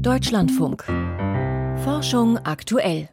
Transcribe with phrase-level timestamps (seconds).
[0.00, 0.84] Deutschlandfunk.
[1.84, 3.08] Forschung aktuell.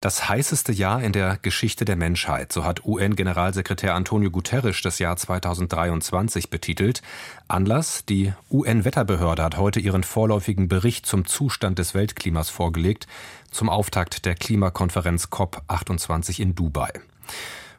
[0.00, 5.16] Das heißeste Jahr in der Geschichte der Menschheit, so hat UN-Generalsekretär Antonio Guterres das Jahr
[5.16, 7.02] 2023 betitelt.
[7.48, 13.06] Anlass, die UN-Wetterbehörde hat heute ihren vorläufigen Bericht zum Zustand des Weltklimas vorgelegt,
[13.50, 16.92] zum Auftakt der Klimakonferenz COP28 in Dubai.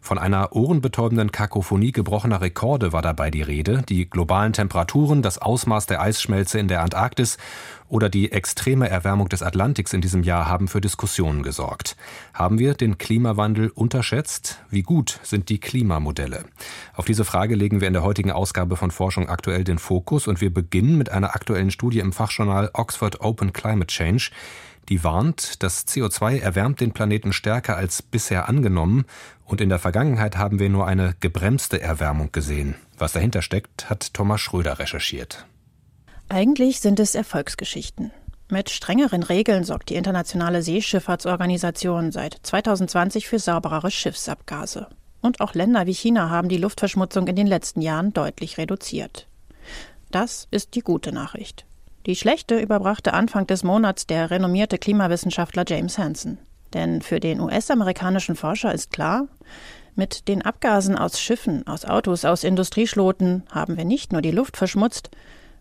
[0.04, 3.84] Von einer ohrenbetäubenden Kakophonie gebrochener Rekorde war dabei die Rede.
[3.88, 7.38] Die globalen Temperaturen, das Ausmaß der Eisschmelze in der Antarktis
[7.88, 11.96] oder die extreme Erwärmung des Atlantiks in diesem Jahr haben für Diskussionen gesorgt.
[12.34, 14.60] Haben wir den Klimawandel unterschätzt?
[14.70, 16.44] Wie gut sind die Klimamodelle?
[16.96, 20.42] Auf diese Frage legen wir in der heutigen Ausgabe von Forschung aktuell den Fokus und
[20.42, 24.32] wir beginnen mit einer aktuellen Studie im Fachjournal Oxford Open Climate Change
[24.89, 29.05] die warnt, das CO2 erwärmt den Planeten stärker als bisher angenommen
[29.46, 32.75] und in der Vergangenheit haben wir nur eine gebremste Erwärmung gesehen.
[32.97, 35.45] Was dahinter steckt, hat Thomas Schröder recherchiert.
[36.30, 38.11] Eigentlich sind es Erfolgsgeschichten.
[38.50, 44.88] Mit strengeren Regeln sorgt die Internationale Seeschifffahrtsorganisation seit 2020 für sauberere Schiffsabgase.
[45.21, 49.27] Und auch Länder wie China haben die Luftverschmutzung in den letzten Jahren deutlich reduziert.
[50.11, 51.65] Das ist die gute Nachricht.
[52.05, 56.37] Die schlechte überbrachte Anfang des Monats der renommierte Klimawissenschaftler James Hansen.
[56.73, 59.27] Denn für den US-amerikanischen Forscher ist klar,
[59.95, 64.57] mit den Abgasen aus Schiffen, aus Autos, aus Industrieschloten haben wir nicht nur die Luft
[64.57, 65.11] verschmutzt,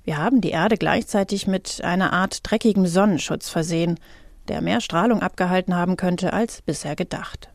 [0.05, 4.01] wir haben die Erde gleichzeitig mit einer Art dreckigem Sonnenschutz versehen,
[4.49, 7.51] der mehr Strahlung abgehalten haben könnte als bisher gedacht.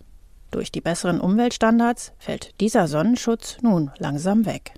[0.51, 4.71] Durch die besseren Umweltstandards fällt dieser Sonnenschutz nun langsam weg.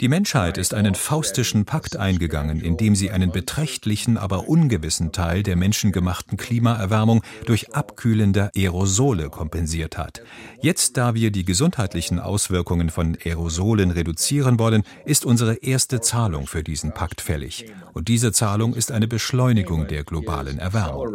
[0.00, 5.54] Die Menschheit ist einen faustischen Pakt eingegangen, indem sie einen beträchtlichen, aber ungewissen Teil der
[5.54, 10.22] menschengemachten Klimaerwärmung durch abkühlende Aerosole kompensiert hat.
[10.60, 16.64] Jetzt, da wir die gesundheitlichen Auswirkungen von Aerosolen reduzieren wollen, ist unsere erste Zahlung für
[16.64, 17.66] diesen Pakt fällig.
[17.92, 21.06] Und diese Zahlung ist eine Beschleunigung der globalen Erwärmung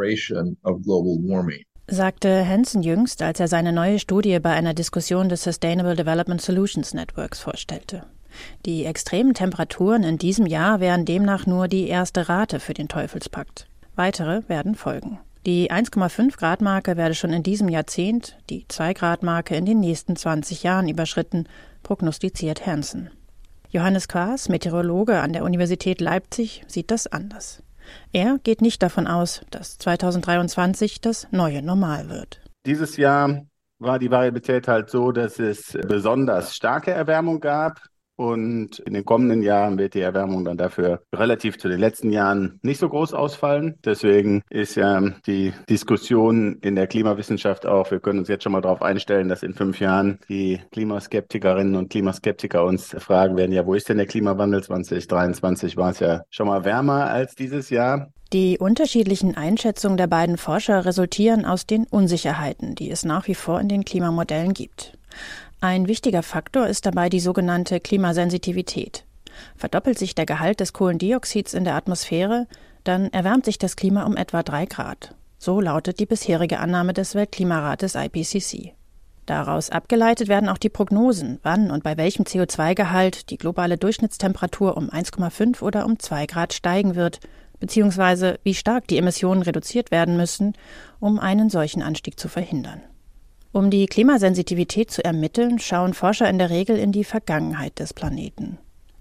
[1.92, 6.94] sagte Hansen jüngst, als er seine neue Studie bei einer Diskussion des Sustainable Development Solutions
[6.94, 8.04] Networks vorstellte.
[8.66, 13.68] Die extremen Temperaturen in diesem Jahr wären demnach nur die erste Rate für den Teufelspakt.
[13.96, 15.20] Weitere werden folgen.
[15.46, 19.80] Die 1,5 Grad Marke werde schon in diesem Jahrzehnt, die 2 Grad Marke in den
[19.80, 21.48] nächsten 20 Jahren überschritten,
[21.84, 23.10] prognostiziert Hansen.
[23.70, 27.64] Johannes Quaas, Meteorologe an der Universität Leipzig, sieht das anders.
[28.12, 32.42] Er geht nicht davon aus, dass 2023 das neue Normal wird.
[32.66, 33.42] Dieses Jahr
[33.80, 37.82] war die Variabilität halt so, dass es besonders starke Erwärmung gab.
[38.16, 42.60] Und in den kommenden Jahren wird die Erwärmung dann dafür relativ zu den letzten Jahren
[42.62, 43.76] nicht so groß ausfallen.
[43.84, 48.62] Deswegen ist ja die Diskussion in der Klimawissenschaft auch, wir können uns jetzt schon mal
[48.62, 53.74] darauf einstellen, dass in fünf Jahren die Klimaskeptikerinnen und Klimaskeptiker uns fragen werden, ja, wo
[53.74, 54.64] ist denn der Klimawandel?
[54.64, 58.12] 2023 war es ja schon mal wärmer als dieses Jahr.
[58.34, 63.60] Die unterschiedlichen Einschätzungen der beiden Forscher resultieren aus den Unsicherheiten, die es nach wie vor
[63.60, 64.98] in den Klimamodellen gibt.
[65.60, 69.06] Ein wichtiger Faktor ist dabei die sogenannte Klimasensitivität.
[69.56, 72.48] Verdoppelt sich der Gehalt des Kohlendioxids in der Atmosphäre,
[72.84, 75.16] dann erwärmt sich das Klima um etwa drei Grad.
[75.38, 78.74] So lautet die bisherige Annahme des Weltklimarates IPCC.
[79.26, 84.90] Daraus abgeleitet werden auch die Prognosen, wann und bei welchem CO2-Gehalt die globale Durchschnittstemperatur um
[84.90, 87.20] 1,5 oder um 2 Grad steigen wird,
[87.60, 90.54] beziehungsweise wie stark die Emissionen reduziert werden müssen,
[91.00, 92.82] um einen solchen Anstieg zu verhindern.
[93.54, 98.58] Um die Klimasensitivität zu ermitteln, schauen Forscher in der Regel in die Vergangenheit des Planeten.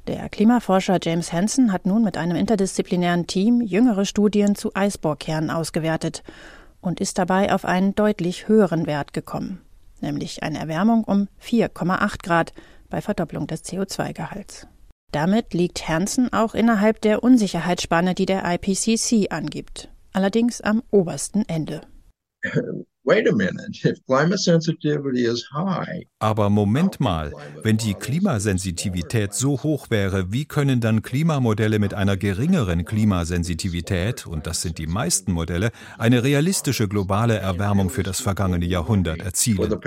[0.09, 6.25] Der Klimaforscher James Hansen hat nun mit einem interdisziplinären Team jüngere Studien zu Eisbohrkernen ausgewertet
[6.81, 9.61] und ist dabei auf einen deutlich höheren Wert gekommen,
[10.01, 12.53] nämlich eine Erwärmung um 4,8 Grad
[12.89, 14.67] bei Verdopplung des CO2-Gehalts.
[15.13, 21.83] Damit liegt Hansen auch innerhalb der Unsicherheitsspanne, die der IPCC angibt, allerdings am obersten Ende.
[26.19, 27.33] Aber Moment mal,
[27.63, 34.47] wenn die Klimasensitivität so hoch wäre, wie können dann Klimamodelle mit einer geringeren Klimasensitivität, und
[34.47, 39.81] das sind die meisten Modelle, eine realistische globale Erwärmung für das vergangene Jahrhundert erzielen?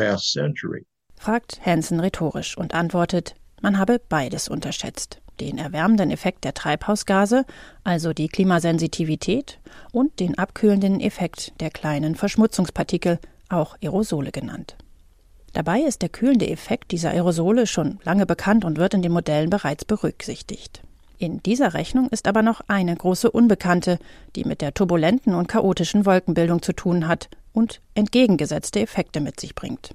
[1.16, 7.46] Fragt Hansen rhetorisch und antwortet, man habe beides unterschätzt den erwärmenden Effekt der Treibhausgase,
[7.84, 9.60] also die Klimasensitivität,
[9.92, 13.20] und den abkühlenden Effekt der kleinen Verschmutzungspartikel,
[13.50, 14.76] auch Aerosole genannt.
[15.54, 19.52] Dabei ist der kühlende Effekt dieser Aerosole schon lange bekannt und wird in den Modellen
[19.52, 20.82] bereits berücksichtigt.
[21.20, 24.00] In dieser Rechnung ist aber noch eine große Unbekannte,
[24.36, 29.54] die mit der turbulenten und chaotischen Wolkenbildung zu tun hat und entgegengesetzte Effekte mit sich
[29.54, 29.92] bringt.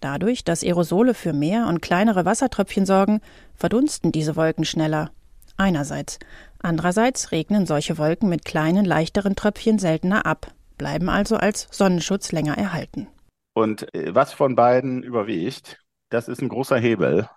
[0.00, 3.20] Dadurch, dass Aerosole für mehr und kleinere Wassertröpfchen sorgen,
[3.54, 5.10] verdunsten diese Wolken schneller.
[5.56, 6.18] einerseits.
[6.58, 12.58] Andererseits regnen solche Wolken mit kleinen, leichteren Tröpfchen seltener ab, bleiben also als Sonnenschutz länger
[12.58, 13.08] erhalten.
[13.54, 17.28] Und äh, was von beiden überwiegt, das ist ein großer Hebel.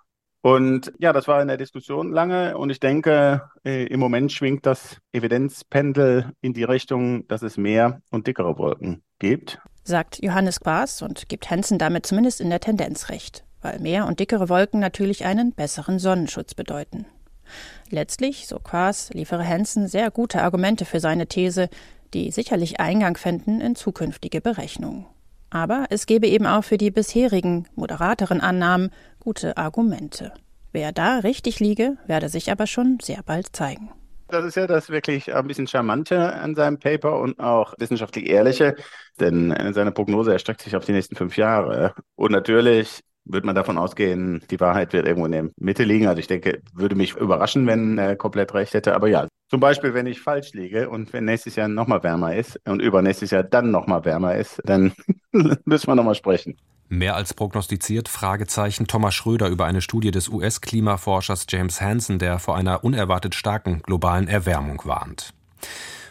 [0.42, 4.64] Und ja, das war in der Diskussion lange und ich denke, äh, im Moment schwingt
[4.64, 9.60] das Evidenzpendel in die Richtung, dass es mehr und dickere Wolken gibt.
[9.82, 14.20] Sagt Johannes Quaas und gibt Hansen damit zumindest in der Tendenz recht, weil mehr und
[14.20, 17.06] dickere Wolken natürlich einen besseren Sonnenschutz bedeuten.
[17.90, 21.68] Letztlich, so Quaas, liefere Hansen sehr gute Argumente für seine These,
[22.14, 25.06] die sicherlich Eingang fänden in zukünftige Berechnungen.
[25.50, 30.32] Aber es gebe eben auch für die bisherigen, moderateren Annahmen gute Argumente.
[30.72, 33.90] Wer da richtig liege, werde sich aber schon sehr bald zeigen.
[34.30, 38.76] Das ist ja das wirklich ein bisschen Charmante an seinem Paper und auch wissenschaftlich Ehrliche,
[39.18, 41.94] denn seine Prognose erstreckt sich auf die nächsten fünf Jahre.
[42.16, 46.06] Und natürlich würde man davon ausgehen, die Wahrheit wird irgendwo in der Mitte liegen.
[46.06, 48.94] Also ich denke, würde mich überraschen, wenn er komplett recht hätte.
[48.94, 52.60] Aber ja, zum Beispiel, wenn ich falsch liege und wenn nächstes Jahr nochmal wärmer ist
[52.66, 54.92] und übernächstes Jahr dann nochmal wärmer ist, dann
[55.32, 56.56] müssen wir nochmal sprechen.
[56.88, 58.08] Mehr als prognostiziert?
[58.08, 63.82] Fragezeichen Thomas Schröder über eine Studie des US-Klimaforschers James Hansen, der vor einer unerwartet starken
[63.82, 65.34] globalen Erwärmung warnt.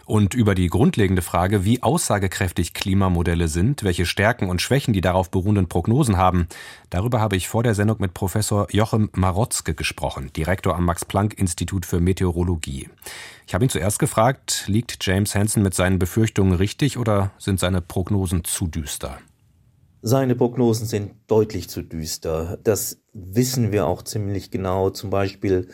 [0.09, 5.29] Und über die grundlegende Frage, wie aussagekräftig Klimamodelle sind, welche Stärken und Schwächen die darauf
[5.29, 6.47] beruhenden Prognosen haben,
[6.89, 11.99] darüber habe ich vor der Sendung mit Professor Jochem Marotzke gesprochen, Direktor am Max-Planck-Institut für
[11.99, 12.89] Meteorologie.
[13.45, 17.79] Ich habe ihn zuerst gefragt, liegt James Hansen mit seinen Befürchtungen richtig oder sind seine
[17.79, 19.19] Prognosen zu düster?
[20.01, 22.57] Seine Prognosen sind deutlich zu düster.
[22.63, 24.89] Das wissen wir auch ziemlich genau.
[24.89, 25.67] Zum Beispiel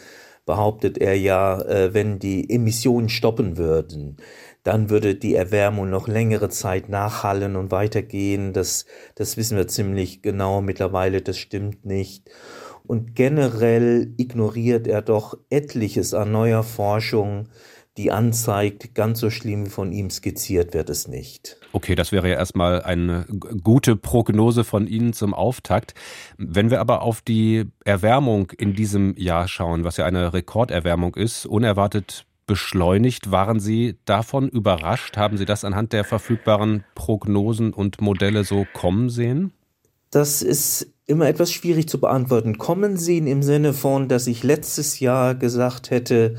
[0.45, 4.17] behauptet er ja, äh, wenn die Emissionen stoppen würden,
[4.63, 8.51] dann würde die Erwärmung noch längere Zeit nachhallen und weitergehen.
[8.51, 12.29] Das, das wissen wir ziemlich genau mittlerweile, das stimmt nicht.
[12.87, 17.47] Und generell ignoriert er doch etliches an neuer Forschung,
[17.97, 21.57] die anzeigt, ganz so schlimm wie von ihm skizziert wird es nicht.
[21.71, 23.25] Okay, das wäre ja erstmal eine
[23.63, 25.93] gute Prognose von Ihnen zum Auftakt.
[26.37, 31.45] Wenn wir aber auf die Erwärmung in diesem Jahr schauen, was ja eine Rekorderwärmung ist,
[31.45, 35.17] unerwartet beschleunigt, waren Sie davon überrascht?
[35.17, 39.51] Haben Sie das anhand der verfügbaren Prognosen und Modelle so kommen sehen?
[40.11, 42.57] Das ist immer etwas schwierig zu beantworten.
[42.57, 46.35] Kommen sehen im Sinne von, dass ich letztes Jahr gesagt hätte,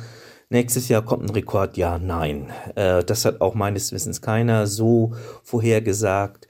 [0.48, 2.52] Nächstes Jahr kommt ein Rekord, ja, nein.
[2.76, 6.46] Äh, das hat auch meines Wissens keiner so vorhergesagt.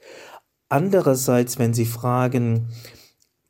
[0.69, 2.69] Andererseits, wenn Sie fragen,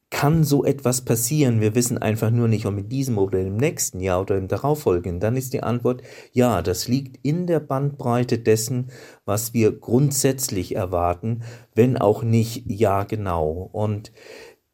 [0.10, 1.60] kann so etwas passieren?
[1.60, 5.20] Wir wissen einfach nur nicht, ob mit diesem Modell im nächsten Jahr oder im darauffolgenden.
[5.20, 6.02] Dann ist die Antwort
[6.32, 8.90] ja, das liegt in der Bandbreite dessen,
[9.26, 11.44] was wir grundsätzlich erwarten,
[11.76, 13.70] wenn auch nicht ja genau.
[13.74, 14.14] Und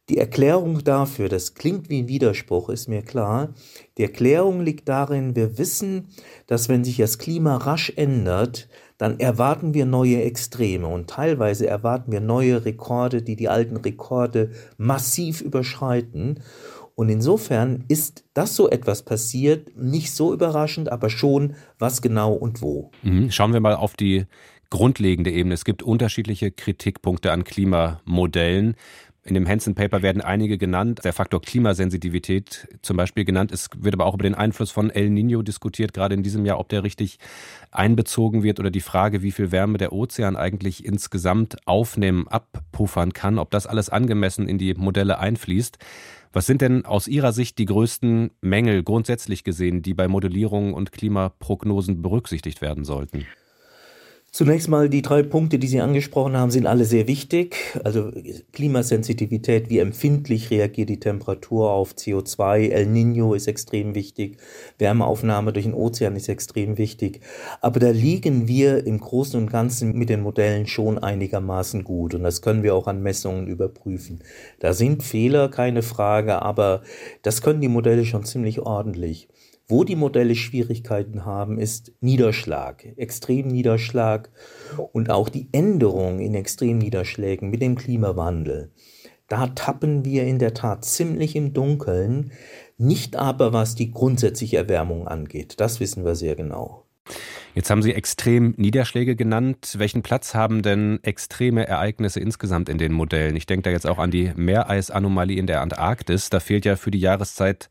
[0.08, 3.54] die Erklärung dafür, das klingt wie ein Widerspruch, ist mir klar.
[3.96, 6.08] Die Erklärung liegt darin, wir wissen,
[6.46, 8.68] dass wenn sich das Klima rasch ändert,
[8.98, 14.50] dann erwarten wir neue Extreme und teilweise erwarten wir neue Rekorde, die die alten Rekorde
[14.76, 16.40] massiv überschreiten.
[16.94, 22.62] Und insofern ist, dass so etwas passiert, nicht so überraschend, aber schon, was genau und
[22.62, 22.92] wo.
[23.02, 23.32] Mhm.
[23.32, 24.26] Schauen wir mal auf die
[24.70, 25.54] grundlegende Ebene.
[25.54, 28.74] Es gibt unterschiedliche Kritikpunkte an Klimamodellen.
[29.26, 31.00] In dem Hansen Paper werden einige genannt.
[31.02, 33.52] Der Faktor Klimasensitivität zum Beispiel genannt.
[33.52, 36.60] Es wird aber auch über den Einfluss von El Nino diskutiert, gerade in diesem Jahr,
[36.60, 37.18] ob der richtig
[37.70, 43.38] einbezogen wird oder die Frage, wie viel Wärme der Ozean eigentlich insgesamt aufnehmen, abpuffern kann,
[43.38, 45.78] ob das alles angemessen in die Modelle einfließt.
[46.34, 50.92] Was sind denn aus Ihrer Sicht die größten Mängel grundsätzlich gesehen, die bei Modellierungen und
[50.92, 53.24] Klimaprognosen berücksichtigt werden sollten?
[54.34, 57.54] Zunächst mal die drei Punkte, die Sie angesprochen haben, sind alle sehr wichtig.
[57.84, 58.10] Also
[58.52, 64.38] Klimasensitivität, wie empfindlich reagiert die Temperatur auf CO2, El Nino ist extrem wichtig,
[64.78, 67.20] Wärmeaufnahme durch den Ozean ist extrem wichtig.
[67.60, 72.24] Aber da liegen wir im Großen und Ganzen mit den Modellen schon einigermaßen gut und
[72.24, 74.18] das können wir auch an Messungen überprüfen.
[74.58, 76.82] Da sind Fehler, keine Frage, aber
[77.22, 79.28] das können die Modelle schon ziemlich ordentlich.
[79.66, 84.28] Wo die Modelle Schwierigkeiten haben, ist Niederschlag, Extremniederschlag
[84.92, 88.72] und auch die Änderung in Extremniederschlägen mit dem Klimawandel.
[89.26, 92.32] Da tappen wir in der Tat ziemlich im Dunkeln,
[92.76, 95.54] nicht aber was die grundsätzliche Erwärmung angeht.
[95.60, 96.84] Das wissen wir sehr genau.
[97.54, 99.76] Jetzt haben Sie extrem Niederschläge genannt.
[99.78, 103.36] Welchen Platz haben denn extreme Ereignisse insgesamt in den Modellen?
[103.36, 106.30] Ich denke da jetzt auch an die Meereisanomalie in der Antarktis.
[106.30, 107.68] Da fehlt ja für die Jahreszeit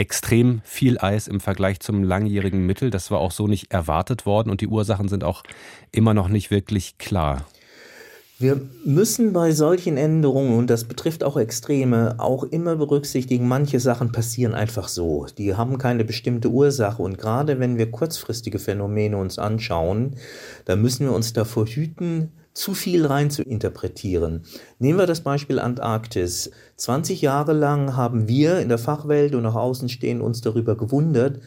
[0.00, 2.90] extrem viel Eis im Vergleich zum langjährigen Mittel.
[2.90, 5.42] Das war auch so nicht erwartet worden und die Ursachen sind auch
[5.92, 7.44] immer noch nicht wirklich klar.
[8.38, 14.12] Wir müssen bei solchen Änderungen, und das betrifft auch Extreme, auch immer berücksichtigen, manche Sachen
[14.12, 15.26] passieren einfach so.
[15.36, 17.02] Die haben keine bestimmte Ursache.
[17.02, 20.16] Und gerade wenn wir kurzfristige Phänomene uns anschauen,
[20.64, 24.42] dann müssen wir uns davor hüten, zu viel rein zu interpretieren.
[24.78, 26.50] Nehmen wir das Beispiel Antarktis.
[26.76, 31.40] 20 Jahre lang haben wir in der Fachwelt und nach außen stehen uns darüber gewundert,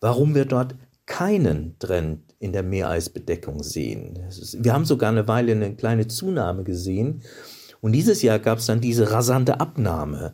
[0.00, 0.76] warum wir dort
[1.06, 4.18] keinen Trend in der Meereisbedeckung sehen.
[4.58, 7.22] Wir haben sogar eine Weile eine kleine Zunahme gesehen.
[7.80, 10.32] Und dieses Jahr gab es dann diese rasante Abnahme.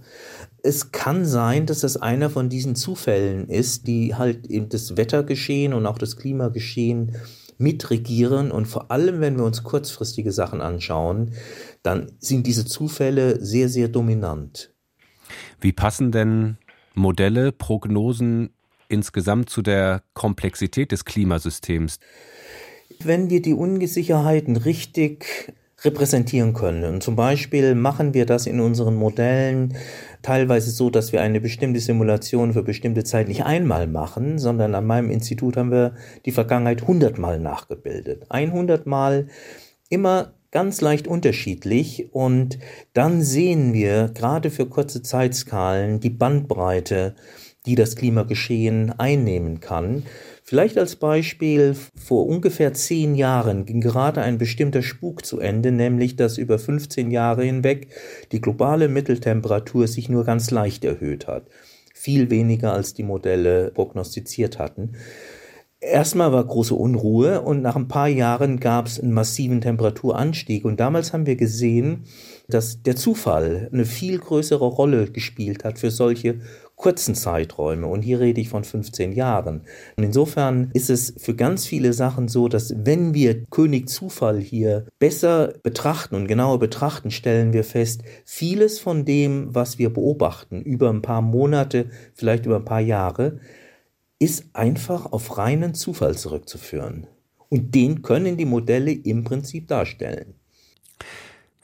[0.63, 5.75] Es kann sein, dass das einer von diesen Zufällen ist, die halt eben das Wettergeschehen
[5.75, 7.17] und auch das Klimageschehen
[7.63, 8.51] mitregieren.
[8.51, 11.33] Und vor allem, wenn wir uns kurzfristige Sachen anschauen,
[11.83, 14.75] dann sind diese Zufälle sehr, sehr dominant.
[15.61, 16.59] Wie passen denn
[16.95, 18.51] Modelle, Prognosen
[18.89, 21.99] insgesamt zu der Komplexität des Klimasystems?
[23.03, 25.55] Wenn wir die Unsicherheiten richtig
[25.85, 26.85] repräsentieren können.
[26.85, 29.75] Und zum Beispiel machen wir das in unseren Modellen
[30.23, 34.87] teilweise so, dass wir eine bestimmte Simulation für bestimmte Zeit nicht einmal machen, sondern an
[34.87, 38.25] meinem Institut haben wir die Vergangenheit hundertmal nachgebildet.
[38.29, 39.29] 100 Mal
[39.89, 42.59] immer ganz leicht unterschiedlich und
[42.93, 47.15] dann sehen wir gerade für kurze Zeitskalen die Bandbreite
[47.67, 50.05] die das Klimageschehen einnehmen kann.
[50.53, 56.15] Vielleicht als Beispiel, vor ungefähr zehn Jahren ging gerade ein bestimmter Spuk zu Ende, nämlich
[56.15, 57.89] dass über 15 Jahre hinweg
[58.33, 61.47] die globale Mitteltemperatur sich nur ganz leicht erhöht hat.
[61.95, 64.93] Viel weniger als die Modelle prognostiziert hatten.
[65.81, 70.67] Erstmal war große Unruhe und nach ein paar Jahren gab es einen massiven Temperaturanstieg.
[70.67, 72.05] Und damals haben wir gesehen,
[72.47, 76.41] dass der Zufall eine viel größere Rolle gespielt hat für solche
[76.83, 77.87] kurzen Zeiträume.
[77.87, 79.63] Und hier rede ich von 15 Jahren.
[79.97, 84.87] Und insofern ist es für ganz viele Sachen so, dass wenn wir König Zufall hier
[84.99, 90.91] besser betrachten und genauer betrachten, stellen wir fest, vieles von dem, was wir beobachten, über
[90.91, 93.39] ein paar Monate, vielleicht über ein paar Jahre,
[94.19, 97.07] ist einfach auf reinen Zufall zurückzuführen.
[97.49, 100.35] Und den können die Modelle im Prinzip darstellen.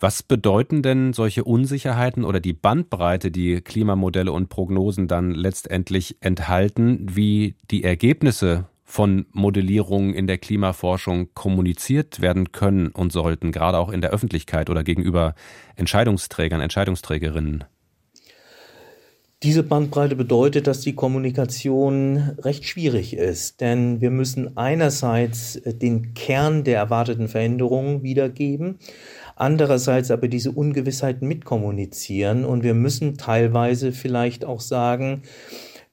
[0.00, 7.07] Was bedeuten denn solche Unsicherheiten oder die Bandbreite, die Klimamodelle und Prognosen dann letztendlich enthalten,
[7.11, 13.90] wie die Ergebnisse von Modellierungen in der Klimaforschung kommuniziert werden können und sollten, gerade auch
[13.90, 15.35] in der Öffentlichkeit oder gegenüber
[15.75, 17.64] Entscheidungsträgern, Entscheidungsträgerinnen?
[19.45, 26.64] Diese Bandbreite bedeutet, dass die Kommunikation recht schwierig ist, denn wir müssen einerseits den Kern
[26.64, 28.81] der erwarteten Veränderungen wiedergeben,
[29.40, 35.23] andererseits aber diese Ungewissheiten mitkommunizieren und wir müssen teilweise vielleicht auch sagen,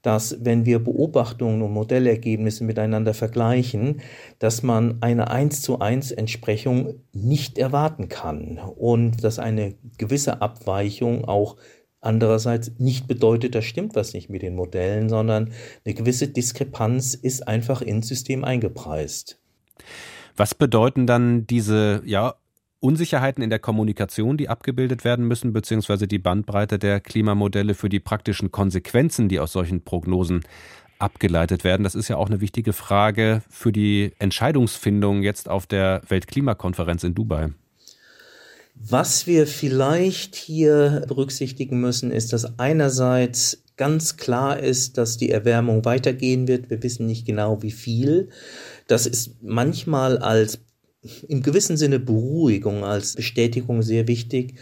[0.06, 4.02] dass wenn wir Beobachtungen und Modellergebnisse miteinander vergleichen,
[4.38, 11.26] dass man eine 1 zu 1 Entsprechung nicht erwarten kann und dass eine gewisse Abweichung
[11.26, 11.58] auch
[12.02, 15.52] andererseits nicht bedeutet, da stimmt was nicht mit den Modellen, sondern
[15.84, 19.40] eine gewisse Diskrepanz ist einfach ins System eingepreist.
[20.38, 22.36] Was bedeuten dann diese ja
[22.86, 28.00] Unsicherheiten in der Kommunikation, die abgebildet werden müssen, beziehungsweise die Bandbreite der Klimamodelle für die
[28.00, 30.42] praktischen Konsequenzen, die aus solchen Prognosen
[31.00, 31.84] abgeleitet werden.
[31.84, 37.16] Das ist ja auch eine wichtige Frage für die Entscheidungsfindung jetzt auf der Weltklimakonferenz in
[37.16, 37.50] Dubai.
[38.76, 45.86] Was wir vielleicht hier berücksichtigen müssen, ist, dass einerseits ganz klar ist, dass die Erwärmung
[45.86, 46.70] weitergehen wird.
[46.70, 48.30] Wir wissen nicht genau wie viel.
[48.88, 50.60] Das ist manchmal als
[51.28, 54.56] im gewissen Sinne Beruhigung als Bestätigung sehr wichtig.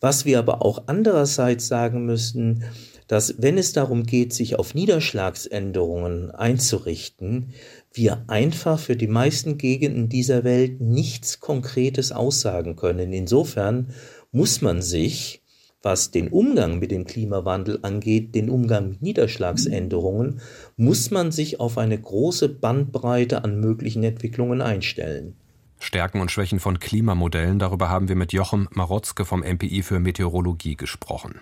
[0.00, 2.64] Was wir aber auch andererseits sagen müssen,
[3.06, 7.52] dass wenn es darum geht, sich auf Niederschlagsänderungen einzurichten,
[7.92, 13.12] wir einfach für die meisten Gegenden dieser Welt nichts Konkretes aussagen können.
[13.12, 13.88] Insofern
[14.32, 15.42] muss man sich,
[15.82, 20.40] was den Umgang mit dem Klimawandel angeht, den Umgang mit Niederschlagsänderungen,
[20.76, 25.36] muss man sich auf eine große Bandbreite an möglichen Entwicklungen einstellen.
[25.84, 27.58] Stärken und Schwächen von Klimamodellen.
[27.58, 31.40] Darüber haben wir mit Jochem Marotzke vom MPI für Meteorologie gesprochen.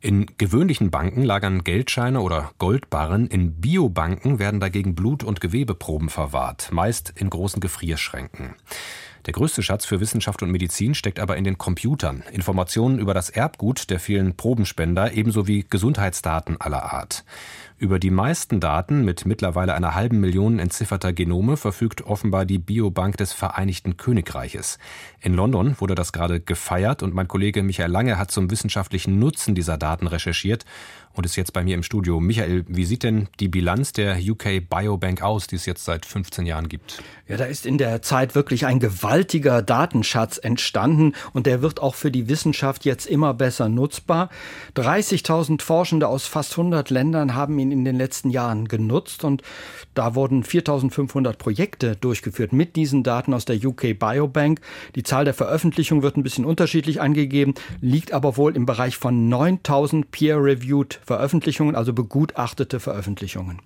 [0.00, 6.70] In gewöhnlichen Banken lagern Geldscheine oder Goldbarren, in Biobanken werden dagegen Blut- und Gewebeproben verwahrt,
[6.72, 8.54] meist in großen Gefrierschränken.
[9.26, 12.22] Der größte Schatz für Wissenschaft und Medizin steckt aber in den Computern.
[12.32, 17.24] Informationen über das Erbgut der vielen Probenspender ebenso wie Gesundheitsdaten aller Art.
[17.80, 23.16] Über die meisten Daten mit mittlerweile einer halben Million entzifferter Genome verfügt offenbar die Biobank
[23.16, 24.78] des Vereinigten Königreiches.
[25.22, 29.54] In London wurde das gerade gefeiert und mein Kollege Michael Lange hat zum wissenschaftlichen Nutzen
[29.54, 30.66] dieser Daten recherchiert
[31.14, 32.20] und ist jetzt bei mir im Studio.
[32.20, 36.46] Michael, wie sieht denn die Bilanz der UK Biobank aus, die es jetzt seit 15
[36.46, 37.02] Jahren gibt?
[37.26, 41.94] Ja, da ist in der Zeit wirklich ein gewaltiger Datenschatz entstanden und der wird auch
[41.94, 44.30] für die Wissenschaft jetzt immer besser nutzbar.
[44.76, 49.42] 30.000 Forschende aus fast 100 Ländern haben ihn in den letzten Jahren genutzt und
[49.94, 54.60] da wurden 4.500 Projekte durchgeführt mit diesen Daten aus der UK Biobank.
[54.94, 59.30] Die Zahl der Veröffentlichungen wird ein bisschen unterschiedlich angegeben, liegt aber wohl im Bereich von
[59.32, 63.60] 9.000 peer-reviewed Veröffentlichungen, also begutachtete Veröffentlichungen.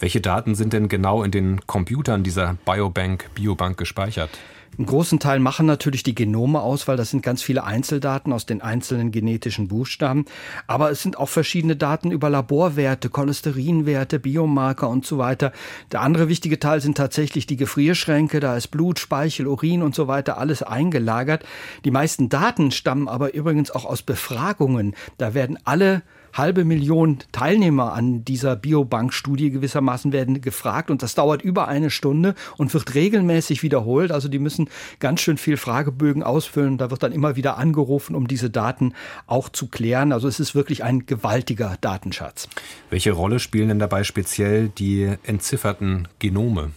[0.00, 4.30] Welche Daten sind denn genau in den Computern dieser Biobank, Biobank gespeichert?
[4.76, 8.46] Einen großen Teil machen natürlich die Genome aus, weil das sind ganz viele Einzeldaten aus
[8.46, 10.24] den einzelnen genetischen Buchstaben.
[10.66, 15.52] Aber es sind auch verschiedene Daten über Laborwerte, Cholesterinwerte, Biomarker und so weiter.
[15.92, 18.40] Der andere wichtige Teil sind tatsächlich die Gefrierschränke.
[18.40, 21.44] Da ist Blut, Speichel, Urin und so weiter alles eingelagert.
[21.84, 24.94] Die meisten Daten stammen aber übrigens auch aus Befragungen.
[25.18, 26.02] Da werden alle
[26.34, 32.34] halbe Million Teilnehmer an dieser Biobank-Studie gewissermaßen werden gefragt und das dauert über eine Stunde
[32.56, 34.12] und wird regelmäßig wiederholt.
[34.12, 36.78] Also die müssen ganz schön viel Fragebögen ausfüllen.
[36.78, 38.94] Da wird dann immer wieder angerufen, um diese Daten
[39.26, 40.12] auch zu klären.
[40.12, 42.48] Also es ist wirklich ein gewaltiger Datenschatz.
[42.90, 46.70] Welche Rolle spielen denn dabei speziell die entzifferten Genome?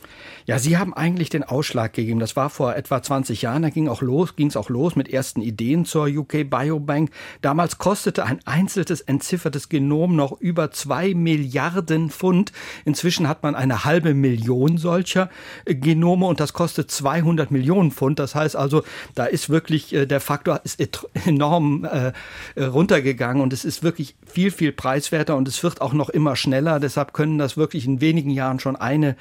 [0.48, 2.22] Ja, Sie haben eigentlich den Ausschlag gegeben.
[2.22, 3.64] Das war vor etwa 20 Jahren.
[3.64, 7.12] Da ging auch los, ging es auch los mit ersten Ideen zur UK Biobank.
[7.42, 12.54] Damals kostete ein einzelnes entziffertes Genom noch über zwei Milliarden Pfund.
[12.86, 15.30] Inzwischen hat man eine halbe Million solcher
[15.66, 18.18] äh, Genome und das kostet 200 Millionen Pfund.
[18.18, 18.84] Das heißt also,
[19.16, 20.80] da ist wirklich äh, der Faktor ist
[21.26, 22.14] enorm äh,
[22.58, 26.80] runtergegangen und es ist wirklich viel, viel preiswerter und es wird auch noch immer schneller.
[26.80, 29.18] Deshalb können das wirklich in wenigen Jahren schon eine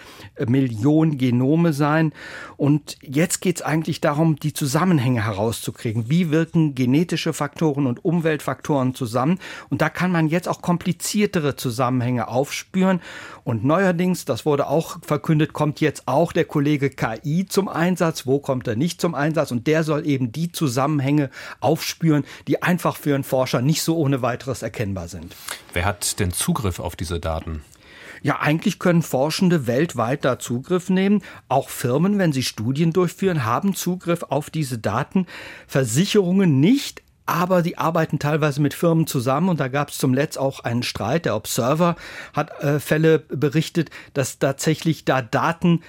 [0.47, 2.13] Million Genome sein.
[2.57, 6.09] Und jetzt geht es eigentlich darum, die Zusammenhänge herauszukriegen.
[6.09, 9.39] Wie wirken genetische Faktoren und Umweltfaktoren zusammen?
[9.71, 13.01] Und da kann man jetzt auch kompliziertere Zusammenhänge aufspüren.
[13.45, 18.27] Und neuerdings, das wurde auch verkündet, kommt jetzt auch der Kollege KI zum Einsatz.
[18.27, 19.51] Wo kommt er nicht zum Einsatz?
[19.51, 21.31] Und der soll eben die Zusammenhänge
[21.61, 25.35] aufspüren, die einfach für einen Forscher nicht so ohne weiteres erkennbar sind.
[25.73, 27.63] Wer hat denn Zugriff auf diese Daten?
[28.27, 31.23] Ja, eigentlich können Forschende weltweit da Zugriff nehmen.
[31.49, 35.27] Auch Firmen, wenn sie Studien durchführen, haben Zugriff auf diese Daten.
[35.69, 40.39] Versicherungen nicht, aber die arbeiten teilweise mit Firmen zusammen und da gab es zum Letzt
[40.39, 41.25] auch einen Streit.
[41.25, 41.95] Der Observer
[42.33, 45.83] hat äh, Fälle berichtet, dass tatsächlich da Daten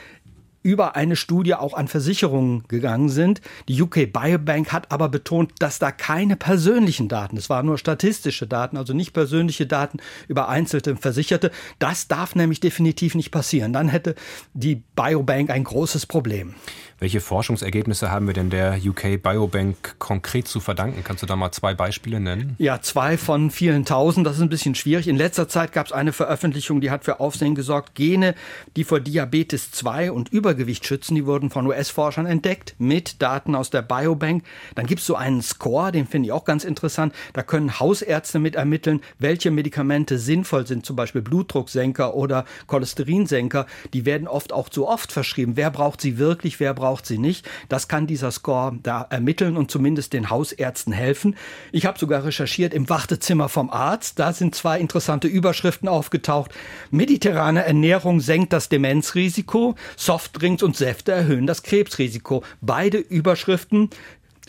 [0.68, 3.40] über eine Studie auch an Versicherungen gegangen sind.
[3.70, 8.48] Die UK Biobank hat aber betont, dass da keine persönlichen Daten, es waren nur statistische
[8.48, 11.52] Daten, also nicht persönliche Daten über einzelne Versicherte.
[11.80, 13.72] Das darf nämlich definitiv nicht passieren.
[13.72, 14.16] Dann hätte
[14.54, 16.54] die Biobank ein großes Problem.
[17.00, 21.04] Welche Forschungsergebnisse haben wir denn der UK Biobank konkret zu verdanken?
[21.04, 22.56] Kannst du da mal zwei Beispiele nennen?
[22.58, 24.26] Ja, zwei von vielen tausend.
[24.26, 25.08] Das ist ein bisschen schwierig.
[25.08, 27.94] In letzter Zeit gab es eine Veröffentlichung, die hat für Aufsehen gesorgt.
[27.94, 28.34] Gene,
[28.76, 33.70] die vor Diabetes 2 und Übergewicht schützen, die wurden von US-Forschern entdeckt mit Daten aus
[33.70, 34.44] der Biobank.
[34.74, 37.14] Dann gibt es so einen Score, den finde ich auch ganz interessant.
[37.34, 43.68] Da können Hausärzte mit ermitteln, welche Medikamente sinnvoll sind, zum Beispiel Blutdrucksenker oder Cholesterinsenker.
[43.94, 45.58] Die werden oft auch zu oft verschrieben.
[45.58, 46.60] Wer braucht sie wirklich?
[46.60, 47.46] Wer braucht braucht sie nicht.
[47.68, 51.36] Das kann dieser Score da ermitteln und zumindest den Hausärzten helfen.
[51.74, 54.20] Ich habe sogar recherchiert im Wartezimmer vom Arzt.
[54.20, 56.52] Da sind zwei interessante Überschriften aufgetaucht.
[56.90, 59.76] Mediterrane Ernährung senkt das Demenzrisiko.
[59.98, 62.42] Softdrinks und Säfte erhöhen das Krebsrisiko.
[62.62, 63.90] Beide Überschriften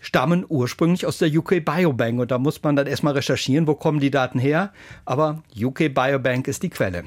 [0.01, 3.99] stammen ursprünglich aus der UK Biobank und da muss man dann erstmal recherchieren, wo kommen
[3.99, 4.73] die Daten her.
[5.05, 7.03] Aber UK Biobank ist die Quelle.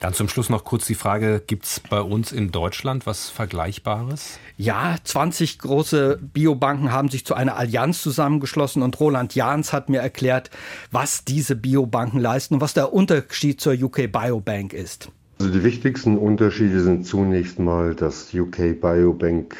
[0.00, 4.38] Dann zum Schluss noch kurz die Frage, gibt es bei uns in Deutschland was Vergleichbares?
[4.56, 10.00] Ja, 20 große Biobanken haben sich zu einer Allianz zusammengeschlossen und Roland Jahns hat mir
[10.00, 10.50] erklärt,
[10.92, 15.10] was diese Biobanken leisten und was der Unterschied zur UK Biobank ist.
[15.40, 19.56] Also die wichtigsten Unterschiede sind zunächst mal, dass UK Biobank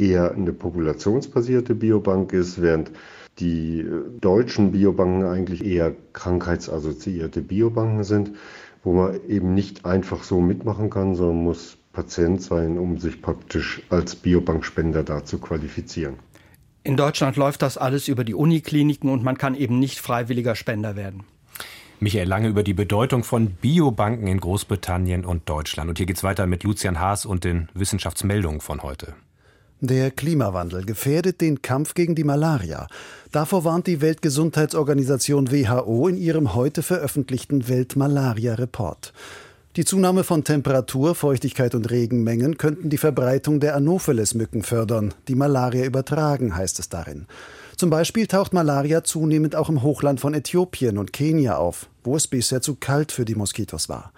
[0.00, 2.90] eher eine populationsbasierte Biobank ist, während
[3.38, 3.86] die
[4.20, 8.32] deutschen Biobanken eigentlich eher krankheitsassoziierte Biobanken sind
[8.82, 13.82] wo man eben nicht einfach so mitmachen kann, sondern muss Patient sein, um sich praktisch
[13.90, 16.14] als Biobankspender da zu qualifizieren.
[16.82, 20.96] In Deutschland läuft das alles über die Unikliniken und man kann eben nicht freiwilliger Spender
[20.96, 21.24] werden.
[22.02, 25.90] Michael Lange über die Bedeutung von Biobanken in Großbritannien und Deutschland.
[25.90, 29.14] Und hier geht es weiter mit Lucian Haas und den Wissenschaftsmeldungen von heute.
[29.82, 32.86] Der Klimawandel gefährdet den Kampf gegen die Malaria.
[33.32, 39.14] Davor warnt die Weltgesundheitsorganisation WHO in ihrem heute veröffentlichten Weltmalaria-Report.
[39.76, 45.86] Die Zunahme von Temperatur, Feuchtigkeit und Regenmengen könnten die Verbreitung der Anopheles-Mücken fördern, die Malaria
[45.86, 47.24] übertragen, heißt es darin.
[47.76, 52.26] Zum Beispiel taucht Malaria zunehmend auch im Hochland von Äthiopien und Kenia auf, wo es
[52.26, 54.12] bisher zu kalt für die Moskitos war.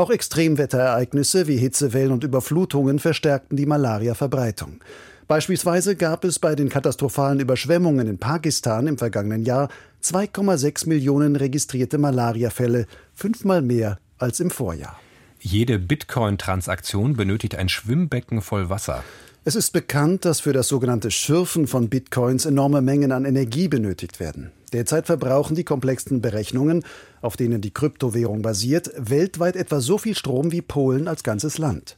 [0.00, 4.80] Auch Extremwetterereignisse wie Hitzewellen und Überflutungen verstärkten die Malaria-Verbreitung.
[5.28, 9.68] Beispielsweise gab es bei den katastrophalen Überschwemmungen in Pakistan im vergangenen Jahr
[10.02, 14.98] 2,6 Millionen registrierte Malariafälle, fünfmal mehr als im Vorjahr.
[15.42, 19.02] Jede Bitcoin-Transaktion benötigt ein Schwimmbecken voll Wasser.
[19.42, 24.20] Es ist bekannt, dass für das sogenannte Schürfen von Bitcoins enorme Mengen an Energie benötigt
[24.20, 24.50] werden.
[24.74, 26.84] Derzeit verbrauchen die komplexen Berechnungen,
[27.22, 31.96] auf denen die Kryptowährung basiert, weltweit etwa so viel Strom wie Polen als ganzes Land.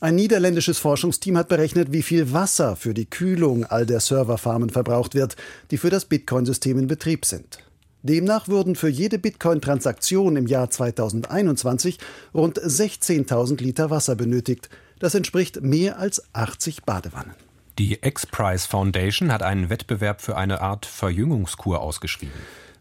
[0.00, 5.14] Ein niederländisches Forschungsteam hat berechnet, wie viel Wasser für die Kühlung all der Serverfarmen verbraucht
[5.14, 5.36] wird,
[5.70, 7.58] die für das Bitcoin-System in Betrieb sind.
[8.02, 11.98] Demnach würden für jede Bitcoin-Transaktion im Jahr 2021
[12.32, 14.68] rund 16.000 Liter Wasser benötigt.
[15.00, 17.34] Das entspricht mehr als 80 Badewannen.
[17.78, 22.34] Die X-Prize Foundation hat einen Wettbewerb für eine Art Verjüngungskur ausgeschrieben.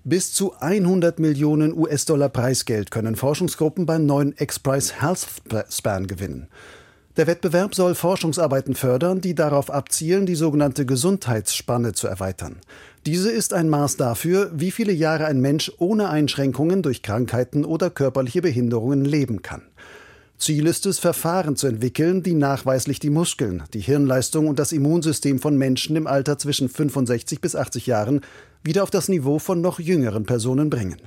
[0.03, 5.27] Bis zu 100 Millionen US-Dollar Preisgeld können Forschungsgruppen beim neuen X-Prize Health
[5.69, 6.47] Span gewinnen.
[7.17, 12.57] Der Wettbewerb soll Forschungsarbeiten fördern, die darauf abzielen, die sogenannte Gesundheitsspanne zu erweitern.
[13.07, 17.89] Diese ist ein Maß dafür, wie viele Jahre ein Mensch ohne Einschränkungen durch Krankheiten oder
[17.89, 19.63] körperliche Behinderungen leben kann.
[20.37, 25.39] Ziel ist es, Verfahren zu entwickeln, die nachweislich die Muskeln, die Hirnleistung und das Immunsystem
[25.39, 28.21] von Menschen im Alter zwischen 65 bis 80 Jahren
[28.63, 30.97] wieder auf das Niveau von noch jüngeren Personen bringen.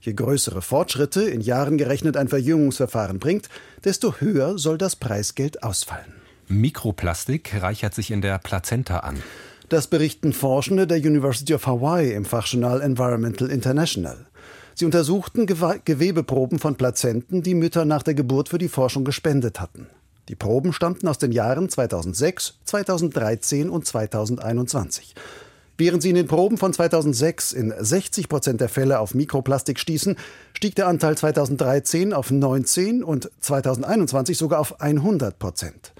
[0.00, 3.48] Je größere Fortschritte in Jahren gerechnet ein Verjüngungsverfahren bringt,
[3.84, 6.14] desto höher soll das Preisgeld ausfallen.
[6.48, 9.22] Mikroplastik reichert sich in der Plazenta an.
[9.68, 14.26] Das berichten Forschende der University of Hawaii im Fachjournal Environmental International.
[14.74, 19.88] Sie untersuchten Gewebeproben von Plazenten, die Mütter nach der Geburt für die Forschung gespendet hatten.
[20.28, 25.14] Die Proben stammten aus den Jahren 2006, 2013 und 2021.
[25.80, 30.16] Während sie in den Proben von 2006 in 60 Prozent der Fälle auf Mikroplastik stießen,
[30.52, 35.92] stieg der Anteil 2013 auf 19 und 2021 sogar auf 100 Prozent.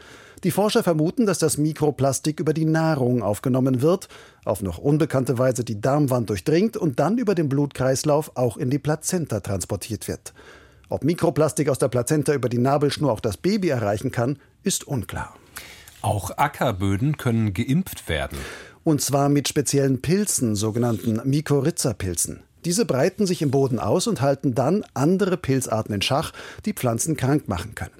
[0.42, 4.08] Die Forscher vermuten, dass das Mikroplastik über die Nahrung aufgenommen wird,
[4.44, 8.80] auf noch unbekannte Weise die Darmwand durchdringt und dann über den Blutkreislauf auch in die
[8.80, 10.34] Plazenta transportiert wird.
[10.88, 15.36] Ob Mikroplastik aus der Plazenta über die Nabelschnur auch das Baby erreichen kann, ist unklar.
[16.02, 18.38] Auch Ackerböden können geimpft werden.
[18.88, 22.40] Und zwar mit speziellen Pilzen, sogenannten Mykorrhiza-Pilzen.
[22.64, 26.32] Diese breiten sich im Boden aus und halten dann andere Pilzarten in Schach,
[26.64, 27.92] die Pflanzen krank machen können.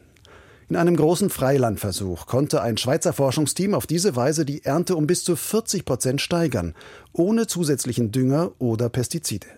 [0.70, 5.24] In einem großen Freilandversuch konnte ein Schweizer Forschungsteam auf diese Weise die Ernte um bis
[5.24, 6.74] zu 40 Prozent steigern,
[7.12, 9.48] ohne zusätzlichen Dünger oder Pestizide.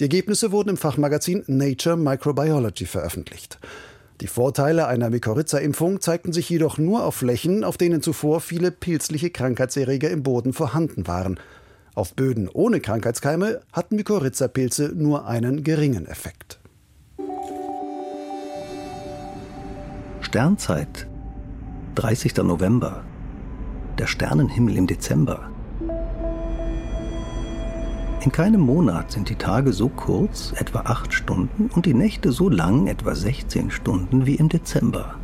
[0.00, 3.60] Die Ergebnisse wurden im Fachmagazin Nature Microbiology veröffentlicht.
[4.20, 9.30] Die Vorteile einer Mykorrhiza-Impfung zeigten sich jedoch nur auf Flächen, auf denen zuvor viele pilzliche
[9.30, 11.40] Krankheitserreger im Boden vorhanden waren.
[11.94, 16.60] Auf Böden ohne Krankheitskeime hatten Mykorrhiza-Pilze nur einen geringen Effekt.
[20.20, 21.06] Sternzeit.
[21.96, 22.36] 30.
[22.38, 23.04] November.
[23.98, 25.53] Der Sternenhimmel im Dezember.
[28.24, 32.48] In keinem Monat sind die Tage so kurz, etwa 8 Stunden, und die Nächte so
[32.48, 35.16] lang, etwa 16 Stunden, wie im Dezember.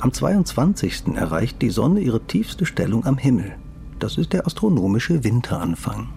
[0.00, 1.14] Am 22.
[1.14, 3.54] erreicht die Sonne ihre tiefste Stellung am Himmel.
[4.00, 6.08] Das ist der astronomische Winteranfang.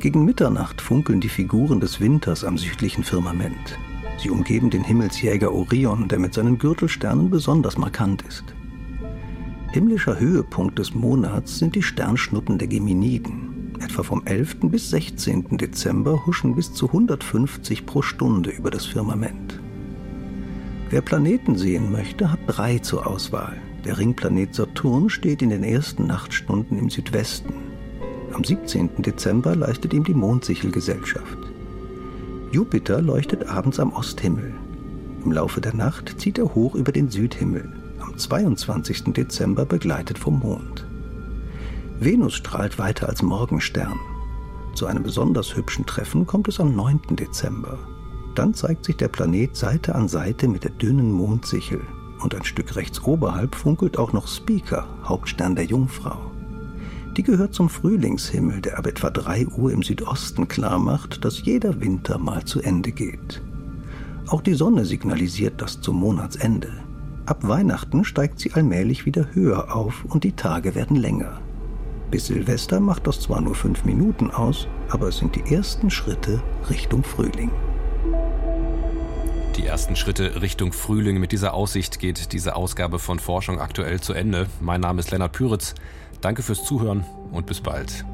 [0.00, 3.78] Gegen Mitternacht funkeln die Figuren des Winters am südlichen Firmament.
[4.18, 8.44] Sie umgeben den Himmelsjäger Orion, der mit seinen Gürtelsternen besonders markant ist.
[9.72, 13.57] Himmlischer Höhepunkt des Monats sind die Sternschnuppen der Geminiden.
[13.80, 14.56] Etwa vom 11.
[14.62, 15.56] bis 16.
[15.56, 19.60] Dezember huschen bis zu 150 pro Stunde über das Firmament.
[20.90, 23.56] Wer Planeten sehen möchte, hat drei zur Auswahl.
[23.84, 27.52] Der Ringplanet Saturn steht in den ersten Nachtstunden im Südwesten.
[28.32, 29.02] Am 17.
[29.02, 31.38] Dezember leistet ihm die Mondsichel Gesellschaft.
[32.50, 34.54] Jupiter leuchtet abends am Osthimmel.
[35.24, 39.12] Im Laufe der Nacht zieht er hoch über den Südhimmel, am 22.
[39.12, 40.87] Dezember begleitet vom Mond.
[42.00, 43.98] Venus strahlt weiter als Morgenstern.
[44.74, 47.00] Zu einem besonders hübschen Treffen kommt es am 9.
[47.10, 47.76] Dezember.
[48.36, 51.80] Dann zeigt sich der Planet Seite an Seite mit der dünnen Mondsichel
[52.22, 56.30] und ein Stück rechts oberhalb funkelt auch noch Speaker, Hauptstern der Jungfrau.
[57.16, 62.18] Die gehört zum Frühlingshimmel, der ab etwa 3 Uhr im Südosten klarmacht, dass jeder Winter
[62.18, 63.42] mal zu Ende geht.
[64.28, 66.70] Auch die Sonne signalisiert das zum Monatsende.
[67.26, 71.40] Ab Weihnachten steigt sie allmählich wieder höher auf und die Tage werden länger.
[72.10, 76.42] Bis Silvester macht das zwar nur fünf Minuten aus, aber es sind die ersten Schritte
[76.70, 77.50] Richtung Frühling.
[79.58, 81.18] Die ersten Schritte Richtung Frühling.
[81.18, 84.46] Mit dieser Aussicht geht diese Ausgabe von Forschung aktuell zu Ende.
[84.60, 85.74] Mein Name ist Lennart Püritz.
[86.20, 88.06] Danke fürs Zuhören und bis bald.